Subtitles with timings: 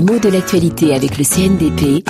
[0.00, 2.08] Les mots de l'actualité avec le CNDP.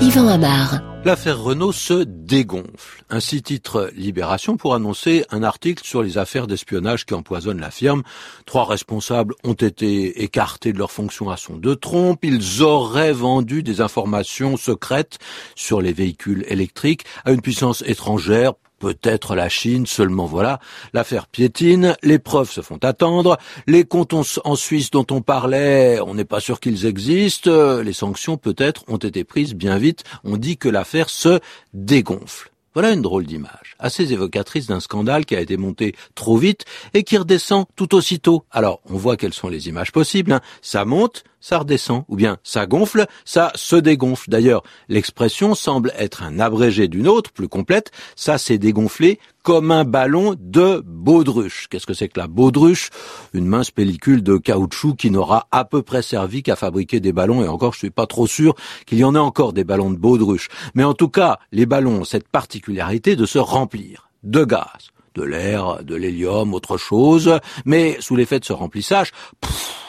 [0.00, 0.80] Yvan Amar.
[1.04, 3.04] L'affaire Renault se dégonfle.
[3.10, 8.02] Ainsi titre Libération pour annoncer un article sur les affaires d'espionnage qui empoisonnent la firme.
[8.44, 12.24] Trois responsables ont été écartés de leurs fonctions à son de trompe.
[12.24, 15.20] Ils auraient vendu des informations secrètes
[15.54, 20.58] sur les véhicules électriques à une puissance étrangère peut-être la Chine, seulement voilà,
[20.92, 23.38] l'affaire piétine, les preuves se font attendre,
[23.68, 28.36] les comptes en Suisse dont on parlait, on n'est pas sûr qu'ils existent, les sanctions
[28.36, 31.38] peut-être ont été prises bien vite, on dit que l'affaire se
[31.72, 32.50] dégonfle.
[32.74, 37.04] Voilà une drôle d'image, assez évocatrice d'un scandale qui a été monté trop vite et
[37.04, 38.46] qui redescend tout aussitôt.
[38.50, 40.32] Alors, on voit quelles sont les images possibles.
[40.32, 40.40] Hein.
[40.60, 44.30] Ça monte, ça redescend, ou bien ça gonfle, ça se dégonfle.
[44.30, 49.84] D'ailleurs, l'expression semble être un abrégé d'une autre, plus complète, ça s'est dégonflé comme un
[49.84, 51.66] ballon de baudruche.
[51.68, 52.90] Qu'est-ce que c'est que la baudruche?
[53.34, 57.42] Une mince pellicule de caoutchouc qui n'aura à peu près servi qu'à fabriquer des ballons,
[57.42, 58.54] et encore je suis pas trop sûr
[58.86, 60.48] qu'il y en ait encore des ballons de baudruche.
[60.74, 65.22] Mais en tout cas, les ballons ont cette particularité de se remplir de gaz de
[65.22, 69.12] l'air, de l'hélium, autre chose, mais sous l'effet de ce remplissage,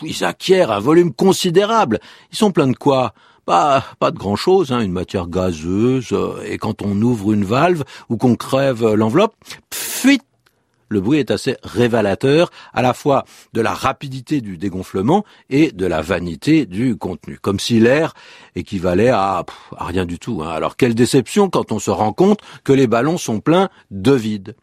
[0.05, 1.99] ils acquièrent un volume considérable.
[2.31, 3.13] Ils sont pleins de quoi?
[3.45, 7.43] Pas, pas de grand chose, hein, une matière gazeuse, euh, et quand on ouvre une
[7.43, 9.35] valve ou qu'on crève l'enveloppe,
[9.73, 10.23] fuite
[10.93, 15.85] le bruit est assez révélateur à la fois de la rapidité du dégonflement et de
[15.85, 18.13] la vanité du contenu, comme si l'air
[18.55, 19.43] équivalait à,
[19.75, 20.43] à rien du tout.
[20.43, 20.49] Hein.
[20.49, 24.55] Alors quelle déception quand on se rend compte que les ballons sont pleins de vide.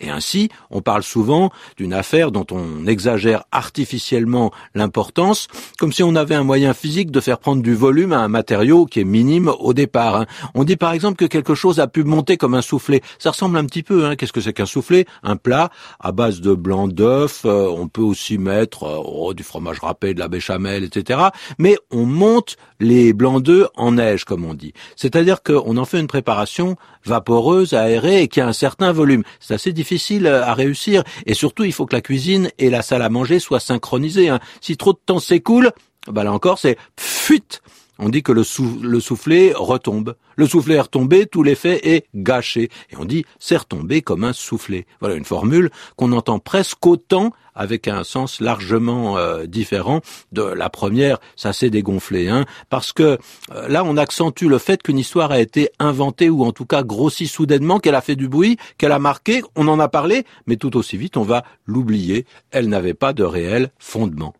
[0.00, 6.14] Et ainsi, on parle souvent d'une affaire dont on exagère artificiellement l'importance, comme si on
[6.14, 9.52] avait un moyen physique de faire prendre du volume à un matériau qui est minime
[9.58, 10.16] au départ.
[10.16, 10.26] Hein.
[10.54, 13.02] On dit par exemple que quelque chose a pu monter comme un soufflet.
[13.18, 14.04] Ça ressemble un petit peu.
[14.04, 14.16] Hein.
[14.16, 15.06] Qu'est-ce que c'est qu'un soufflet?
[15.22, 15.70] Un plat
[16.00, 17.42] à base de blanc d'œuf.
[17.44, 21.20] Euh, on peut aussi mettre euh, oh, du fromage râpé, de la béchamel, etc.
[21.58, 24.72] Mais on monte les blancs d'œufs en neige, comme on dit.
[24.96, 29.22] C'est-à-dire qu'on en fait une préparation vaporeuse, aérée et qui a un certain volume.
[29.40, 29.83] C'est assez difficile
[30.26, 33.38] euh, à réussir et surtout il faut que la cuisine et la salle à manger
[33.38, 34.28] soient synchronisées.
[34.28, 34.40] Hein.
[34.60, 35.72] Si trop de temps s'écoule,
[36.08, 37.62] bah là encore c'est fuite.
[37.98, 38.42] On dit que le,
[38.82, 40.16] le, soufflet retombe.
[40.36, 42.70] Le soufflet est retombé, tout l'effet est gâché.
[42.90, 44.86] Et on dit c'est retombé comme un soufflet.
[45.00, 50.00] Voilà une formule qu'on entend presque autant avec un sens largement euh, différent
[50.32, 53.18] de la première, ça s'est dégonflé, hein, parce que
[53.52, 56.82] euh, là on accentue le fait qu'une histoire a été inventée ou en tout cas
[56.82, 60.56] grossie soudainement, qu'elle a fait du bruit, qu'elle a marqué, on en a parlé, mais
[60.56, 64.34] tout aussi vite on va l'oublier, elle n'avait pas de réel fondement.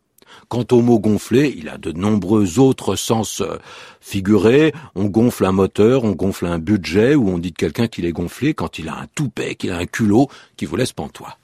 [0.49, 3.59] Quant au mot gonfler, il a de nombreux autres sens euh,
[4.01, 4.73] figurés.
[4.95, 8.13] On gonfle un moteur, on gonfle un budget, ou on dit de quelqu'un qu'il est
[8.13, 11.37] gonflé quand il a un toupet, qu'il a un culot qui vous laisse pantois.